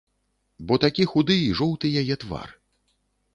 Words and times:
Бо 0.71 0.77
такі 0.85 1.05
худы 1.11 1.35
і 1.41 1.51
жоўты 1.61 1.93
яе 2.03 2.15
твар. 2.25 2.49